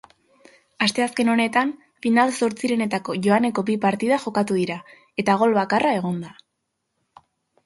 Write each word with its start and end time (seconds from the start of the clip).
Asteazken 0.85 1.27
honetan 1.33 1.73
final-zortzirenetako 2.05 3.15
joaneko 3.27 3.65
bi 3.69 3.77
partida 3.85 4.19
jokatu 4.25 4.59
dira 4.63 4.79
eta 5.25 5.37
gol 5.45 5.55
bakarra 5.61 5.93
egon 6.01 6.19
da. 6.25 6.33